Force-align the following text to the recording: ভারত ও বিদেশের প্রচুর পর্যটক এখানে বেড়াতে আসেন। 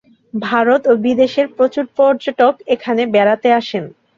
ভারত 0.33 0.81
ও 0.87 1.03
বিদেশের 1.05 1.47
প্রচুর 1.57 1.85
পর্যটক 1.97 2.53
এখানে 2.73 3.01
বেড়াতে 3.13 3.49
আসেন। 3.59 3.83